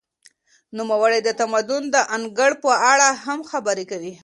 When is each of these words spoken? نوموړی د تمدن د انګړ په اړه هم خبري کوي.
نوموړی 0.77 1.19
د 1.23 1.29
تمدن 1.41 1.83
د 1.95 1.97
انګړ 2.15 2.51
په 2.63 2.71
اړه 2.91 3.09
هم 3.23 3.39
خبري 3.51 3.85
کوي. 3.91 4.13